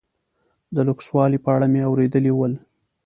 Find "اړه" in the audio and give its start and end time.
1.55-1.65